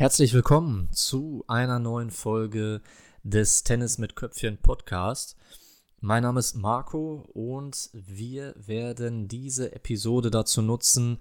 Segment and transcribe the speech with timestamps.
[0.00, 2.80] Herzlich willkommen zu einer neuen Folge
[3.22, 5.36] des Tennis mit Köpfchen Podcast.
[6.00, 11.18] Mein Name ist Marco und wir werden diese Episode dazu nutzen,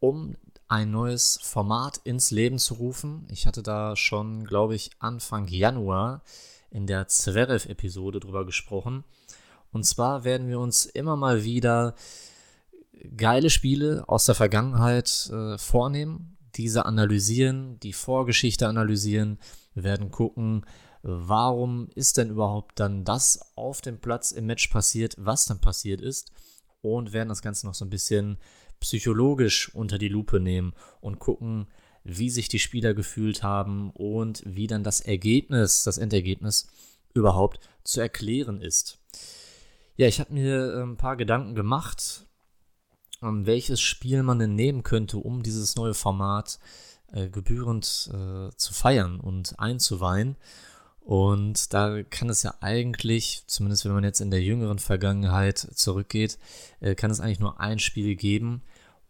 [0.00, 0.34] um
[0.66, 3.28] ein neues Format ins Leben zu rufen.
[3.30, 6.24] Ich hatte da schon, glaube ich, Anfang Januar
[6.72, 9.04] in der Zverev-Episode drüber gesprochen.
[9.70, 11.94] Und zwar werden wir uns immer mal wieder
[13.16, 19.38] geile Spiele aus der Vergangenheit äh, vornehmen, diese analysieren, die Vorgeschichte analysieren.
[19.74, 20.64] Werden gucken,
[21.02, 26.00] warum ist denn überhaupt dann das auf dem Platz im Match passiert, was dann passiert
[26.00, 26.32] ist.
[26.80, 28.38] Und werden das Ganze noch so ein bisschen
[28.80, 31.66] psychologisch unter die Lupe nehmen und gucken,
[32.04, 36.68] wie sich die Spieler gefühlt haben und wie dann das Ergebnis, das Endergebnis
[37.14, 38.98] überhaupt zu erklären ist.
[39.96, 42.26] Ja, ich habe mir äh, ein paar Gedanken gemacht,
[43.20, 46.58] welches Spiel man denn nehmen könnte, um dieses neue Format
[47.12, 50.36] äh, gebührend äh, zu feiern und einzuweihen.
[51.00, 56.38] Und da kann es ja eigentlich, zumindest wenn man jetzt in der jüngeren Vergangenheit zurückgeht,
[56.80, 58.62] äh, kann es eigentlich nur ein Spiel geben.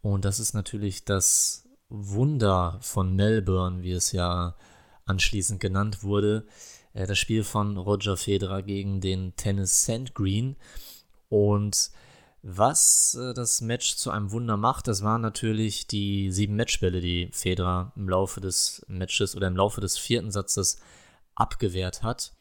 [0.02, 4.56] Und das ist natürlich das Wunder von Melbourne, wie es ja
[5.06, 6.46] anschließend genannt wurde.
[6.92, 10.56] Äh, das Spiel von Roger Federer gegen den Tennis Sand Green.
[11.30, 11.90] Und
[12.42, 17.30] was äh, das Match zu einem Wunder macht, das waren natürlich die sieben Matchbälle, die
[17.32, 20.78] Federer im Laufe des Matches oder im Laufe des vierten Satzes
[21.34, 22.34] abgewehrt hat.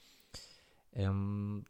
[0.94, 1.66] Ähm,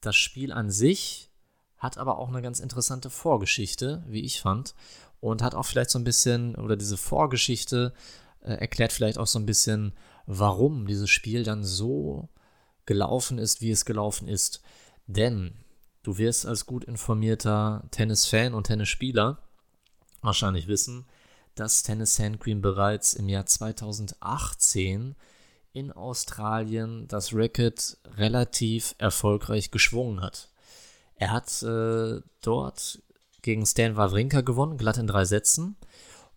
[0.00, 1.30] das Spiel an sich
[1.78, 4.74] hat aber auch eine ganz interessante Vorgeschichte, wie ich fand,
[5.20, 7.92] und hat auch vielleicht so ein bisschen, oder diese Vorgeschichte
[8.40, 9.92] äh, erklärt vielleicht auch so ein bisschen,
[10.26, 12.28] warum dieses Spiel dann so
[12.86, 14.62] gelaufen ist, wie es gelaufen ist.
[15.06, 15.61] Denn
[16.02, 19.38] Du wirst als gut informierter Tennis-Fan und Tennisspieler
[20.20, 21.06] wahrscheinlich wissen,
[21.54, 25.14] dass Tennis Sandgreen bereits im Jahr 2018
[25.72, 30.50] in Australien das Racket relativ erfolgreich geschwungen hat.
[31.16, 33.02] Er hat äh, dort
[33.42, 35.76] gegen Stan Wawrinka gewonnen, glatt in drei Sätzen.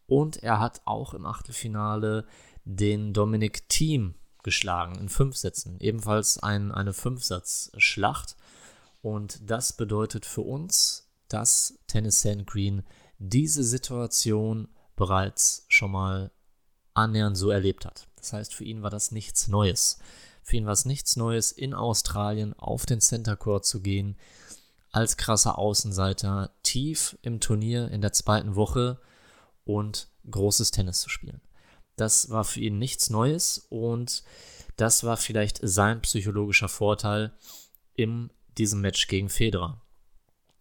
[0.07, 2.25] Und er hat auch im Achtelfinale
[2.65, 5.79] den Dominic Thiem geschlagen in fünf Sätzen.
[5.79, 8.35] Ebenfalls ein, eine Fünfsatzschlacht.
[9.05, 12.81] Und das bedeutet für uns, dass Tennis Sand Green
[13.19, 16.31] diese Situation bereits schon mal
[16.95, 18.07] annähernd so erlebt hat.
[18.15, 19.99] Das heißt, für ihn war das nichts Neues.
[20.41, 24.17] Für ihn war es nichts Neues, in Australien auf den Center Court zu gehen,
[24.91, 28.99] als krasser Außenseiter tief im Turnier in der zweiten Woche
[29.65, 31.41] und großes Tennis zu spielen.
[31.95, 34.23] Das war für ihn nichts Neues und
[34.77, 37.37] das war vielleicht sein psychologischer Vorteil
[37.93, 39.81] im diesem Match gegen Federer.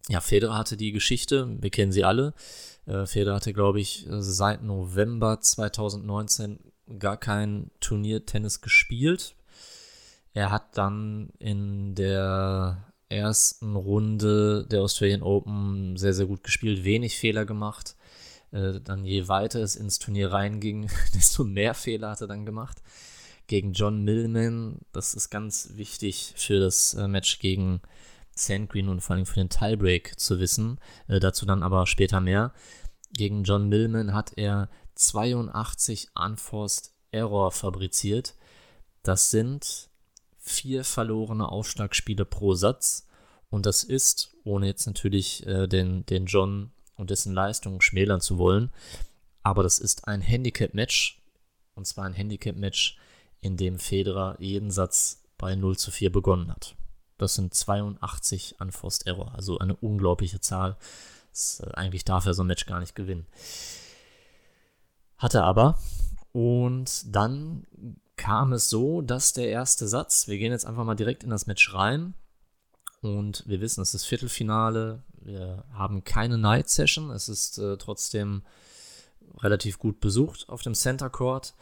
[0.09, 2.35] Ja, Federer hatte die Geschichte, wir kennen sie alle.
[2.87, 6.59] Äh, Federer hatte, glaube ich, seit November 2019
[6.99, 9.35] gar kein Turniertennis gespielt.
[10.35, 17.19] Er hat dann in der ersten Runde der Australian Open sehr, sehr gut gespielt, wenig
[17.19, 17.97] Fehler gemacht.
[18.51, 22.83] Äh, dann je weiter es ins Turnier reinging, desto mehr Fehler hat er dann gemacht
[23.47, 24.81] gegen John Millman.
[24.93, 27.81] Das ist ganz wichtig für das äh, Match gegen
[28.35, 30.79] Sandgreen und vor allem für den Tiebreak zu wissen.
[31.09, 32.53] Äh, dazu dann aber später mehr.
[33.13, 38.35] Gegen John Millman hat er 82 Unforced Error fabriziert.
[39.03, 39.89] Das sind
[40.39, 43.07] vier verlorene Aufschlagspiele pro Satz.
[43.51, 48.39] Und das ist, ohne jetzt natürlich äh, den, den John und dessen Leistung schmälern zu
[48.39, 48.71] wollen,
[49.43, 51.23] aber das ist ein Handicap-Match.
[51.75, 52.99] Und zwar ein Handicap-Match,
[53.45, 56.77] in dem Federer jeden Satz bei 0 zu 4 begonnen hat.
[57.19, 60.77] Das sind 82 Unforced Error, also eine unglaubliche Zahl.
[61.31, 63.27] Das, äh, eigentlich darf er so ein Match gar nicht gewinnen.
[65.19, 65.79] Hat er aber.
[66.33, 67.67] Und dann
[68.17, 71.47] kam es so, dass der erste Satz, wir gehen jetzt einfach mal direkt in das
[71.47, 72.15] Match rein.
[73.03, 75.03] Und wir wissen, es ist Viertelfinale.
[75.21, 77.11] Wir haben keine Night Session.
[77.11, 78.43] Es ist äh, trotzdem
[79.39, 81.55] relativ gut besucht auf dem Center Court.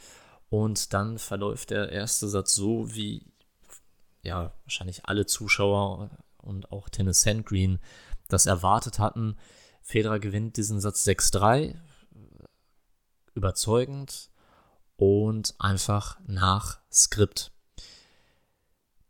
[0.52, 3.24] Und dann verläuft der erste Satz so, wie
[4.22, 7.78] ja wahrscheinlich alle Zuschauer und auch Tennis Sandgreen
[8.28, 9.38] das erwartet hatten.
[9.80, 11.74] Federer gewinnt diesen Satz 6-3,
[13.34, 14.28] überzeugend
[14.96, 17.50] und einfach nach Skript.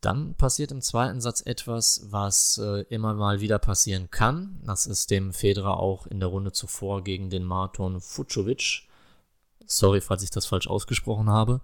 [0.01, 4.61] Dann passiert im zweiten Satz etwas, was äh, immer mal wieder passieren kann.
[4.65, 8.87] Das ist dem Federer auch in der Runde zuvor gegen den Marton Fucovic
[9.67, 11.61] sorry, falls ich das falsch ausgesprochen habe,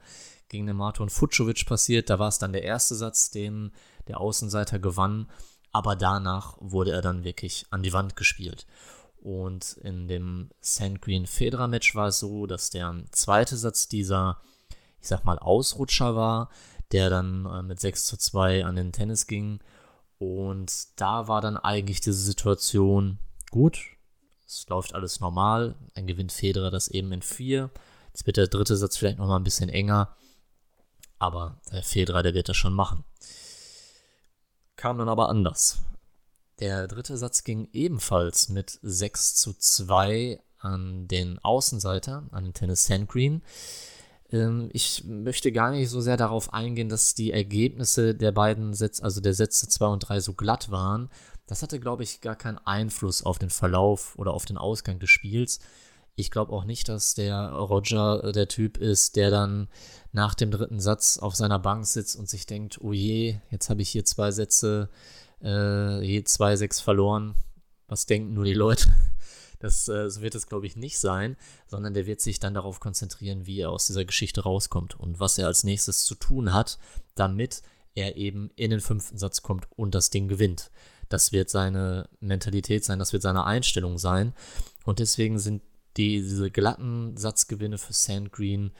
[0.49, 2.11] gegen den Marton Fucovic passiert.
[2.11, 3.73] Da war es dann der erste Satz, den
[4.07, 5.29] der Außenseiter gewann,
[5.73, 8.67] aber danach wurde er dann wirklich an die Wand gespielt.
[9.21, 14.41] Und in dem Sand Green Federer Match war es so, dass der zweite Satz dieser
[15.01, 16.51] ich sag mal, Ausrutscher war,
[16.93, 19.61] der dann äh, mit 6 zu 2 an den Tennis ging.
[20.19, 23.19] Und da war dann eigentlich diese Situation
[23.51, 23.79] gut.
[24.49, 25.75] Es läuft alles normal.
[25.95, 27.71] Dann gewinnt Federer das eben in 4.
[28.09, 30.17] Jetzt wird der dritte Satz vielleicht nochmal ein bisschen enger.
[31.19, 33.05] Aber der Federer, der wird das schon machen.
[34.77, 35.81] Kam dann aber anders.
[36.61, 42.87] Der dritte Satz ging ebenfalls mit 6 zu 2 an den Außenseiter, an den Tennis
[42.87, 43.43] Sandgreen.
[44.31, 49.05] Ähm, ich möchte gar nicht so sehr darauf eingehen, dass die Ergebnisse der beiden Sätze,
[49.05, 51.11] also der Sätze 2 und 3 so glatt waren.
[51.49, 55.09] Das hatte, glaube ich, gar keinen Einfluss auf den Verlauf oder auf den Ausgang des
[55.09, 55.61] Spiels.
[56.15, 59.69] Ich glaube auch nicht, dass der Roger äh, der Typ ist, der dann
[60.13, 63.81] nach dem dritten Satz auf seiner Bank sitzt und sich denkt, oh je, jetzt habe
[63.81, 64.91] ich hier zwei Sätze,
[65.43, 67.35] äh, je zwei, sechs verloren.
[67.87, 68.95] Was denken nur die Leute?
[69.61, 71.37] Das, äh, wird es, glaube ich, nicht sein,
[71.67, 75.37] sondern der wird sich dann darauf konzentrieren, wie er aus dieser Geschichte rauskommt und was
[75.37, 76.79] er als nächstes zu tun hat,
[77.17, 77.63] damit
[77.97, 80.71] er eben in den fünften Satz kommt und das Ding gewinnt.
[81.09, 84.35] Das wird seine Mentalität sein, das wird seine Einstellung sein.
[84.85, 85.63] Und deswegen sind
[85.97, 88.73] die, diese glatten Satzgewinne für Sand Green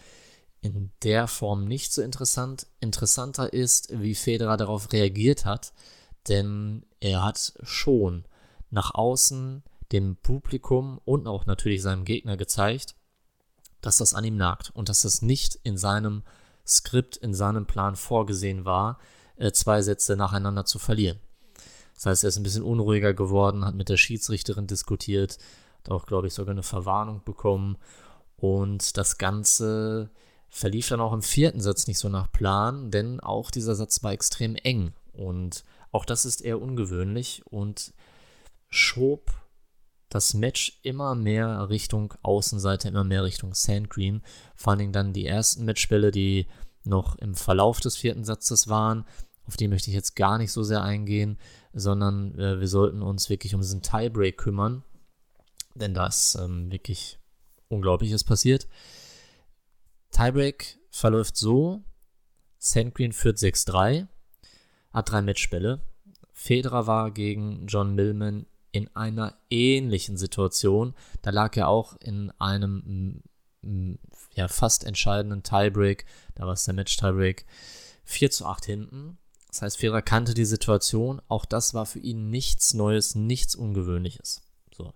[0.61, 2.67] in der Form nicht so interessant.
[2.81, 5.73] Interessanter ist, wie Federer darauf reagiert hat,
[6.29, 8.25] denn er hat schon
[8.71, 12.95] nach außen dem Publikum und auch natürlich seinem Gegner gezeigt,
[13.81, 16.23] dass das an ihm nagt und dass das nicht in seinem
[16.67, 18.99] Skript, in seinem Plan vorgesehen war,
[19.37, 21.21] äh, zwei Sätze nacheinander zu verlieren.
[21.99, 25.37] Das heißt, er ist ein bisschen unruhiger geworden, hat mit der Schiedsrichterin diskutiert,
[25.81, 27.77] hat auch, glaube ich, sogar eine Verwarnung bekommen.
[28.37, 30.09] Und das Ganze
[30.49, 34.13] verlief dann auch im vierten Satz nicht so nach Plan, denn auch dieser Satz war
[34.13, 34.93] extrem eng.
[35.13, 37.93] Und auch das ist eher ungewöhnlich und
[38.69, 39.33] schob
[40.09, 44.23] das Match immer mehr Richtung Außenseite, immer mehr Richtung Sandgreen.
[44.55, 46.47] Vor allem dann die ersten Matchbälle, die
[46.85, 49.05] noch im Verlauf des vierten Satzes waren.
[49.49, 51.39] Auf die möchte ich jetzt gar nicht so sehr eingehen,
[51.79, 54.83] sondern äh, wir sollten uns wirklich um diesen Tiebreak kümmern,
[55.75, 57.19] denn da ist ähm, wirklich
[57.69, 58.67] Unglaubliches passiert.
[60.11, 61.83] Tiebreak verläuft so:
[62.59, 64.07] Sandgreen führt 6-3,
[64.93, 65.83] hat drei Matchbälle.
[66.33, 70.95] Federer war gegen John Millman in einer ähnlichen Situation.
[71.23, 73.23] Da lag er auch in einem
[74.35, 76.05] ja, fast entscheidenden Tiebreak.
[76.35, 77.45] Da war es der Match-Tiebreak.
[78.05, 79.19] 4 zu 8 hinten.
[79.49, 81.21] Das heißt, Federer kannte die Situation.
[81.29, 84.43] Auch das war für ihn nichts Neues, nichts Ungewöhnliches.
[84.77, 84.93] So.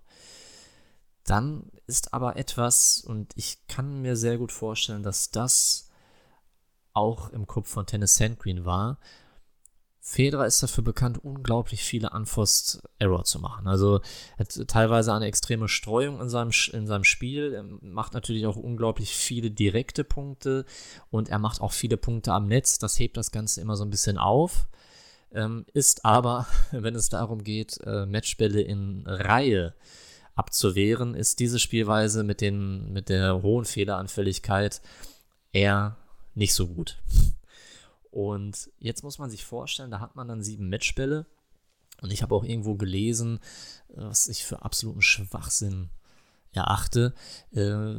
[1.24, 5.88] Dann ist aber etwas, und ich kann mir sehr gut vorstellen, dass das
[6.92, 8.98] auch im Kopf von Tennis Sandgreen war,
[10.04, 13.68] Federer ist dafür bekannt, unglaublich viele Unforced Error zu machen.
[13.68, 14.00] Also
[14.36, 17.52] hat teilweise eine extreme Streuung in seinem, in seinem Spiel.
[17.54, 20.64] Er macht natürlich auch unglaublich viele direkte Punkte
[21.10, 22.80] und er macht auch viele Punkte am Netz.
[22.80, 24.66] Das hebt das Ganze immer so ein bisschen auf.
[25.32, 29.72] Ähm, ist aber, wenn es darum geht, äh, Matchbälle in Reihe
[30.34, 34.82] abzuwehren, ist diese Spielweise mit, den, mit der hohen Fehleranfälligkeit
[35.52, 35.96] eher
[36.34, 36.98] nicht so gut.
[38.12, 41.26] Und jetzt muss man sich vorstellen, da hat man dann sieben Matchbälle.
[42.02, 43.40] Und ich habe auch irgendwo gelesen,
[43.88, 45.88] was ich für absoluten Schwachsinn
[46.52, 47.14] erachte.
[47.54, 47.94] Äh,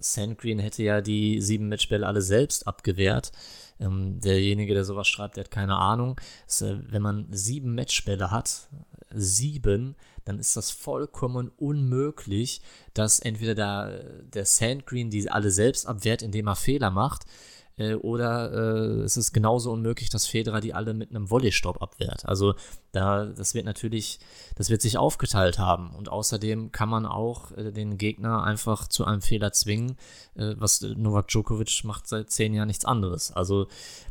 [0.00, 3.30] Sandgreen hätte ja die sieben Matchbälle alle selbst abgewehrt.
[3.78, 6.20] Ähm, derjenige, der sowas schreibt, der hat keine Ahnung.
[6.48, 8.68] Ist, äh, wenn man sieben Matchbälle hat,
[9.14, 9.94] sieben,
[10.24, 12.62] dann ist das vollkommen unmöglich,
[12.94, 17.26] dass entweder der, der Sandgreen die alle selbst abwehrt, indem er Fehler macht,
[17.76, 22.26] äh, oder äh, es ist genauso unmöglich, dass Federer die alle mit einem Volleystopp abwehrt.
[22.26, 22.54] Also
[22.92, 24.20] da, das wird natürlich,
[24.56, 25.94] das wird sich aufgeteilt haben.
[25.94, 29.96] Und außerdem kann man auch äh, den Gegner einfach zu einem Fehler zwingen,
[30.34, 33.32] äh, was Novak Djokovic macht seit zehn Jahren nichts anderes.
[33.32, 33.68] Also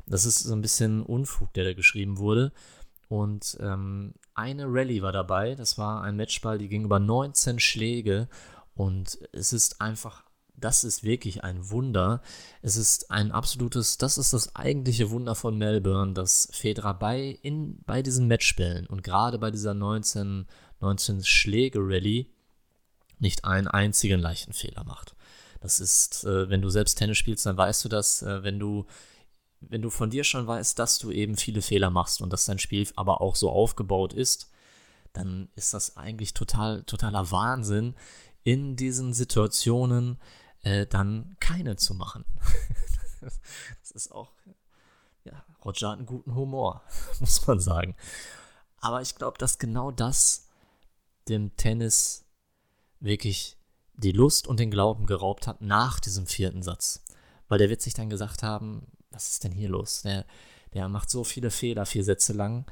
[0.08, 2.52] das ist so ein bisschen Unfug, der da geschrieben wurde.
[3.10, 8.30] Und ähm, eine Rallye war dabei, das war ein Matchball, die ging über 19 Schläge
[8.74, 10.24] und es ist einfach
[10.64, 12.22] das ist wirklich ein Wunder.
[12.62, 17.82] Es ist ein absolutes, das ist das eigentliche Wunder von Melbourne, dass Federer bei, in,
[17.86, 20.46] bei diesen Matchspielen und gerade bei dieser 19,
[20.80, 22.28] 19 Schläge-Rallye
[23.20, 25.16] nicht einen einzigen leichten Fehler macht.
[25.60, 28.86] Das ist, äh, wenn du selbst Tennis spielst, dann weißt du das, äh, wenn du
[29.62, 32.58] wenn du von dir schon weißt, dass du eben viele Fehler machst und dass dein
[32.60, 34.50] Spiel aber auch so aufgebaut ist,
[35.14, 37.96] dann ist das eigentlich total, totaler Wahnsinn,
[38.44, 40.18] in diesen Situationen
[40.64, 42.26] äh, dann keine zu machen.
[43.22, 44.32] das ist auch,
[45.24, 46.82] ja, Roger hat einen guten Humor,
[47.20, 47.96] muss man sagen.
[48.78, 50.48] Aber ich glaube, dass genau das
[51.28, 52.26] dem Tennis
[53.00, 53.58] wirklich
[53.94, 57.04] die Lust und den Glauben geraubt hat nach diesem vierten Satz.
[57.48, 60.02] Weil der wird sich dann gesagt haben, was ist denn hier los?
[60.02, 60.26] Der,
[60.74, 62.66] der macht so viele Fehler, vier Sätze lang.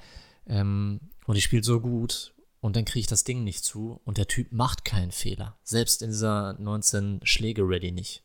[0.48, 4.18] Ähm, und ich spiele so gut und dann kriege ich das Ding nicht zu und
[4.18, 5.58] der Typ macht keinen Fehler.
[5.64, 8.24] Selbst in dieser 19 Schläge Ready nicht.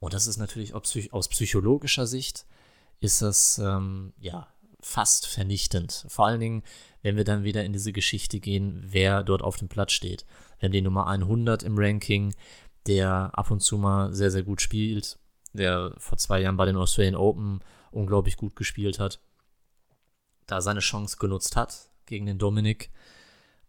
[0.00, 2.46] Und das ist natürlich aus psychologischer Sicht
[3.00, 4.48] ist das ähm, ja
[4.80, 6.06] fast vernichtend.
[6.08, 6.62] Vor allen Dingen,
[7.02, 10.24] wenn wir dann wieder in diese Geschichte gehen, wer dort auf dem Platz steht.
[10.58, 12.34] Wir haben die Nummer 100 im Ranking,
[12.86, 15.18] der ab und zu mal sehr, sehr gut spielt,
[15.52, 19.20] der vor zwei Jahren bei den Australian Open unglaublich gut gespielt hat,
[20.46, 22.90] da seine Chance genutzt hat gegen den Dominik,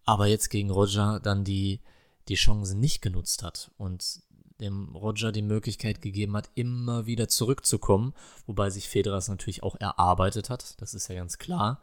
[0.09, 1.81] aber jetzt gegen Roger dann die,
[2.29, 4.23] die Chancen nicht genutzt hat und
[4.59, 8.15] dem Roger die Möglichkeit gegeben hat, immer wieder zurückzukommen,
[8.47, 11.79] wobei sich Federer es natürlich auch erarbeitet hat, das ist ja ganz klar.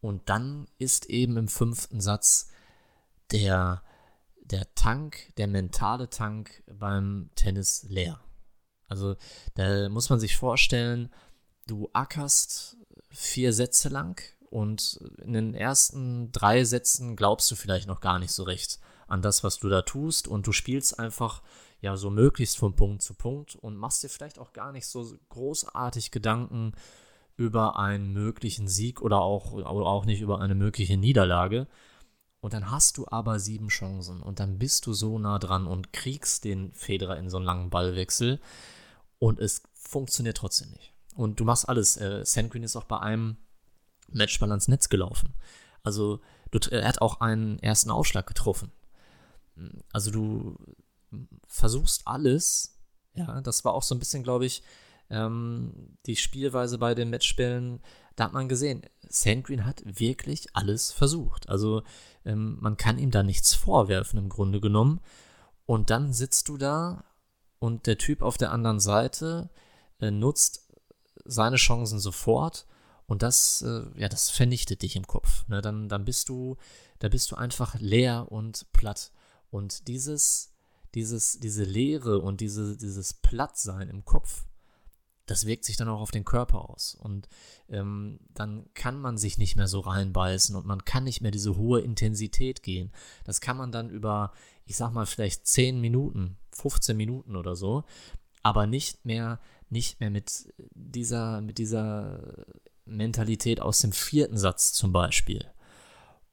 [0.00, 2.48] Und dann ist eben im fünften Satz
[3.30, 3.82] der,
[4.42, 8.20] der Tank, der mentale Tank beim Tennis leer.
[8.88, 9.16] Also
[9.56, 11.12] da muss man sich vorstellen,
[11.66, 12.78] du ackerst
[13.10, 14.18] vier Sätze lang
[14.50, 19.22] und in den ersten drei Sätzen glaubst du vielleicht noch gar nicht so recht an
[19.22, 21.42] das, was du da tust und du spielst einfach
[21.80, 25.14] ja so möglichst von Punkt zu Punkt und machst dir vielleicht auch gar nicht so
[25.30, 26.72] großartig Gedanken
[27.36, 31.66] über einen möglichen Sieg oder auch, oder auch nicht über eine mögliche Niederlage.
[32.40, 35.92] Und dann hast du aber sieben Chancen und dann bist du so nah dran und
[35.92, 38.40] kriegst den Federer in so einen langen Ballwechsel
[39.18, 40.92] und es funktioniert trotzdem nicht.
[41.14, 41.96] Und du machst alles.
[41.96, 43.36] Äh, Sandgreen ist auch bei einem
[44.12, 45.34] Matchball ans Netz gelaufen.
[45.82, 46.20] Also
[46.70, 48.72] er hat auch einen ersten Aufschlag getroffen.
[49.92, 50.56] Also du
[51.46, 52.76] versuchst alles.
[53.14, 54.62] Ja, das war auch so ein bisschen, glaube ich,
[55.10, 57.80] ähm, die Spielweise bei den Matchspielen.
[58.16, 61.48] Da hat man gesehen, Sandgreen hat wirklich alles versucht.
[61.48, 61.82] Also
[62.24, 65.00] ähm, man kann ihm da nichts vorwerfen im Grunde genommen.
[65.66, 67.04] Und dann sitzt du da
[67.58, 69.50] und der Typ auf der anderen Seite
[70.00, 70.68] äh, nutzt
[71.24, 72.66] seine Chancen sofort
[73.10, 75.44] und das, äh, ja, das vernichtet dich im Kopf.
[75.48, 75.60] Ne?
[75.60, 76.56] Dann, dann bist du,
[77.00, 79.10] da bist du einfach leer und platt.
[79.50, 80.52] Und dieses,
[80.94, 84.44] dieses, diese Leere und diese, dieses Plattsein im Kopf,
[85.26, 86.94] das wirkt sich dann auch auf den Körper aus.
[86.94, 87.28] Und
[87.68, 91.56] ähm, dann kann man sich nicht mehr so reinbeißen und man kann nicht mehr diese
[91.56, 92.92] hohe Intensität gehen.
[93.24, 94.32] Das kann man dann über,
[94.66, 97.82] ich sag mal, vielleicht 10 Minuten, 15 Minuten oder so,
[98.44, 102.46] aber nicht mehr, nicht mehr mit dieser, mit dieser
[102.90, 105.46] Mentalität aus dem vierten Satz zum Beispiel.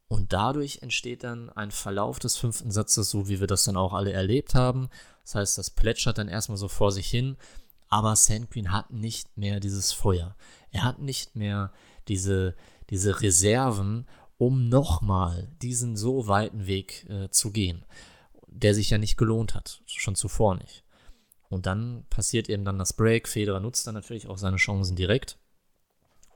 [0.07, 3.93] Und dadurch entsteht dann ein Verlauf des fünften Satzes, so wie wir das dann auch
[3.93, 4.89] alle erlebt haben.
[5.23, 7.35] Das heißt, das plätschert dann erstmal so vor sich hin,
[7.89, 10.35] aber Sandgreen hat nicht mehr dieses Feuer.
[10.71, 11.71] Er hat nicht mehr
[12.07, 12.55] diese,
[12.89, 17.85] diese Reserven, um nochmal diesen so weiten Weg äh, zu gehen,
[18.47, 20.83] der sich ja nicht gelohnt hat, schon zuvor nicht.
[21.49, 23.27] Und dann passiert eben dann das Break.
[23.27, 25.37] Federer nutzt dann natürlich auch seine Chancen direkt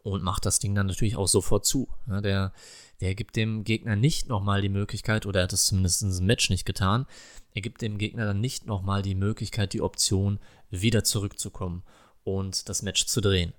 [0.03, 1.87] und macht das Ding dann natürlich auch sofort zu.
[2.07, 2.53] Ja, der,
[3.01, 6.25] der gibt dem Gegner nicht nochmal die Möglichkeit, oder er hat es zumindest in diesem
[6.25, 7.05] Match nicht getan,
[7.53, 10.39] er gibt dem Gegner dann nicht nochmal die Möglichkeit, die Option,
[10.69, 11.83] wieder zurückzukommen
[12.23, 13.53] und das Match zu drehen.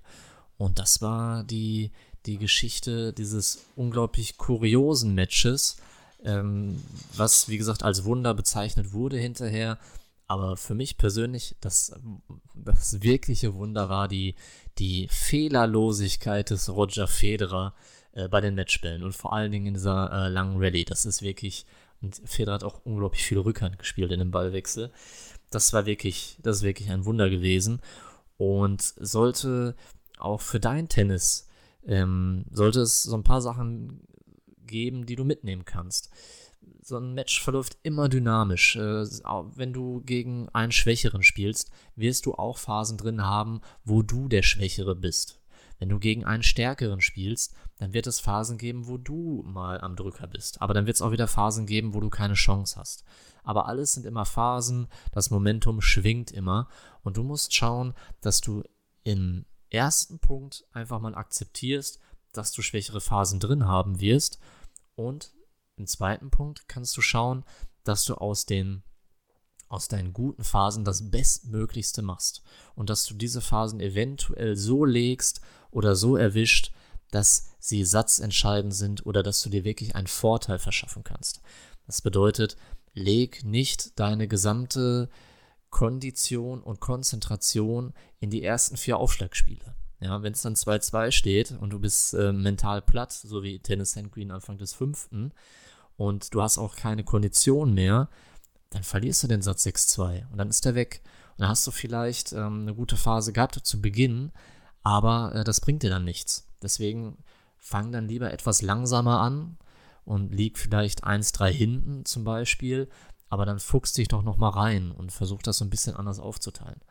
[0.57, 1.91] Und das war die,
[2.25, 5.77] die Geschichte dieses unglaublich kuriosen Matches,
[6.23, 6.81] ähm,
[7.15, 9.77] was, wie gesagt, als Wunder bezeichnet wurde hinterher.
[10.33, 11.93] Aber für mich persönlich, das,
[12.55, 14.33] das wirkliche Wunder war die,
[14.79, 17.75] die Fehlerlosigkeit des Roger Federer
[18.13, 20.85] äh, bei den Matchbällen und vor allen Dingen in dieser äh, langen Rallye.
[20.85, 21.67] Das ist wirklich,
[22.01, 24.91] und Federer hat auch unglaublich viel Rückhand gespielt in dem Ballwechsel.
[25.51, 27.79] Das war wirklich, das ist wirklich ein Wunder gewesen
[28.37, 29.75] und sollte
[30.17, 31.47] auch für dein Tennis,
[31.85, 34.01] ähm, sollte es so ein paar Sachen
[34.65, 36.09] geben, die du mitnehmen kannst
[36.83, 38.75] so ein Match verläuft immer dynamisch.
[38.75, 39.05] Äh,
[39.55, 44.43] wenn du gegen einen Schwächeren spielst, wirst du auch Phasen drin haben, wo du der
[44.43, 45.39] Schwächere bist.
[45.79, 49.95] Wenn du gegen einen Stärkeren spielst, dann wird es Phasen geben, wo du mal am
[49.95, 50.61] Drücker bist.
[50.61, 53.03] Aber dann wird es auch wieder Phasen geben, wo du keine Chance hast.
[53.43, 56.69] Aber alles sind immer Phasen, das Momentum schwingt immer
[57.01, 58.63] und du musst schauen, dass du
[59.03, 61.99] im ersten Punkt einfach mal akzeptierst,
[62.31, 64.39] dass du schwächere Phasen drin haben wirst
[64.95, 65.33] und
[65.75, 67.43] im zweiten Punkt kannst du schauen,
[67.83, 68.83] dass du aus den
[69.69, 72.43] aus deinen guten Phasen das Bestmöglichste machst
[72.75, 76.71] und dass du diese Phasen eventuell so legst oder so erwischt,
[77.09, 81.41] dass sie satzentscheidend sind oder dass du dir wirklich einen Vorteil verschaffen kannst.
[81.87, 82.55] Das bedeutet,
[82.93, 85.09] leg nicht deine gesamte
[85.71, 89.75] Kondition und Konzentration in die ersten vier Aufschlagspiele.
[90.03, 93.97] Ja, wenn es dann 2-2 steht und du bist äh, mental platt, so wie Tennis
[94.11, 95.31] Green Anfang des fünften,
[95.95, 98.09] und du hast auch keine Kondition mehr,
[98.71, 101.01] dann verlierst du den Satz 6-2 und dann ist er weg.
[101.33, 104.31] Und dann hast du vielleicht ähm, eine gute Phase gehabt zu Beginn,
[104.81, 106.49] aber äh, das bringt dir dann nichts.
[106.61, 107.17] Deswegen
[107.57, 109.57] fang dann lieber etwas langsamer an
[110.03, 112.89] und lieg vielleicht 1-3 hinten zum Beispiel,
[113.29, 116.81] aber dann fuchst dich doch nochmal rein und versuch das so ein bisschen anders aufzuteilen.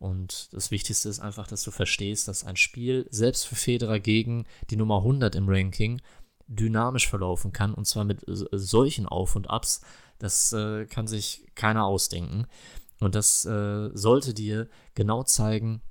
[0.00, 4.46] Und das Wichtigste ist einfach, dass du verstehst, dass ein Spiel selbst für Federer gegen
[4.70, 6.00] die Nummer 100 im Ranking
[6.48, 9.82] dynamisch verlaufen kann und zwar mit solchen Auf und Abs,
[10.18, 12.46] das äh, kann sich keiner ausdenken.
[12.98, 15.82] Und das äh, sollte dir genau zeigen,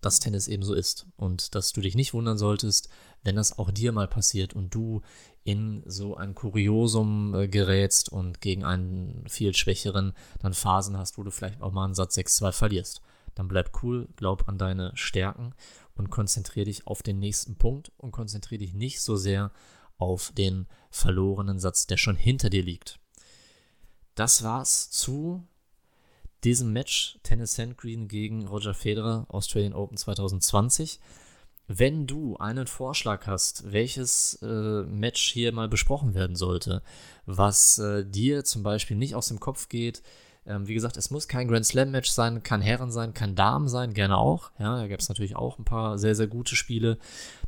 [0.00, 2.88] dass Tennis eben so ist und dass du dich nicht wundern solltest,
[3.22, 5.00] wenn das auch dir mal passiert und du
[5.44, 11.22] in so ein Kuriosum äh, gerätst und gegen einen viel schwächeren dann Phasen hast, wo
[11.22, 13.00] du vielleicht auch mal einen Satz 6-2 verlierst.
[13.34, 15.54] Dann bleib cool, glaub an deine Stärken
[15.94, 19.50] und konzentriere dich auf den nächsten Punkt und konzentriere dich nicht so sehr
[19.98, 22.98] auf den verlorenen Satz, der schon hinter dir liegt.
[24.14, 25.46] Das war's zu
[26.44, 30.98] diesem Match Tennis Sandgreen gegen Roger Federer Australian Open 2020.
[31.68, 36.82] Wenn du einen Vorschlag hast, welches äh, Match hier mal besprochen werden sollte,
[37.24, 40.02] was äh, dir zum Beispiel nicht aus dem Kopf geht,
[40.44, 43.94] ähm, wie gesagt, es muss kein Grand Slam-Match sein, kann Herren sein, kann Damen sein,
[43.94, 44.50] gerne auch.
[44.58, 46.98] Ja, da gab es natürlich auch ein paar sehr, sehr gute Spiele.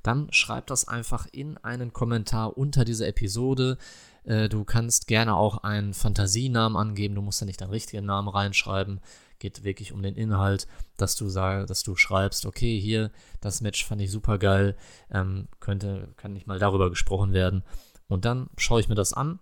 [0.02, 3.78] Dann schreib das einfach in einen Kommentar unter dieser Episode.
[4.22, 8.28] Äh, du kannst gerne auch einen Fantasienamen angeben, du musst ja nicht deinen richtigen Namen
[8.28, 9.00] reinschreiben.
[9.40, 13.10] Geht wirklich um den Inhalt, dass du sagst, dass du schreibst, okay, hier,
[13.40, 14.76] das Match fand ich super geil,
[15.10, 17.64] ähm, könnte, kann nicht mal darüber gesprochen werden.
[18.06, 19.40] Und dann schaue ich mir das an.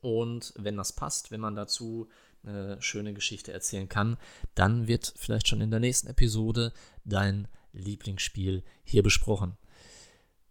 [0.00, 2.08] Und wenn das passt, wenn man dazu
[2.46, 4.16] eine schöne Geschichte erzählen kann,
[4.54, 6.72] dann wird vielleicht schon in der nächsten Episode
[7.04, 9.56] dein Lieblingsspiel hier besprochen.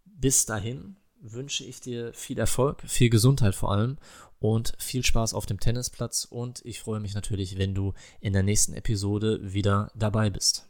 [0.04, 3.98] Bis dahin wünsche ich dir viel Erfolg, viel Gesundheit vor allem
[4.38, 8.42] und viel Spaß auf dem Tennisplatz und ich freue mich natürlich, wenn du in der
[8.42, 10.68] nächsten Episode wieder dabei bist.